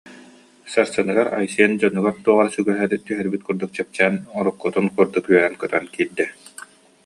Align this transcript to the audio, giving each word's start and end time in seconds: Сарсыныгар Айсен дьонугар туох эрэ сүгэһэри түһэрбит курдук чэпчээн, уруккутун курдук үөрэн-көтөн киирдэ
Сарсыныгар 0.71 1.27
Айсен 1.39 1.71
дьонугар 1.79 2.15
туох 2.23 2.39
эрэ 2.41 2.51
сүгэһэри 2.55 2.97
түһэрбит 3.07 3.41
курдук 3.45 3.71
чэпчээн, 3.77 4.15
уруккутун 4.37 4.87
курдук 4.95 5.25
үөрэн-көтөн 5.29 5.85
киирдэ 5.93 6.25